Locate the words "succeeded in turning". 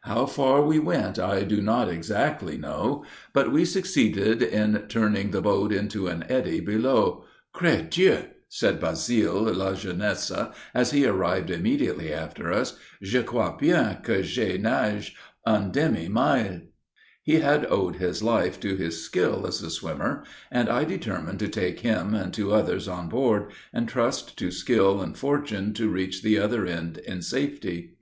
3.64-5.30